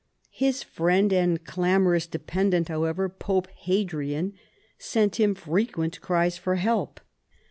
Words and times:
His 0.33 0.63
friend 0.63 1.13
and 1.13 1.43
clamoi 1.43 1.95
ous 1.97 2.07
dependant, 2.07 2.69
however. 2.69 3.07
Pope 3.07 3.47
Hadrian, 3.55 4.33
sent 4.79 5.19
him 5.19 5.35
frequent 5.35 6.01
cries 6.01 6.39
for 6.39 6.55
help. 6.55 6.99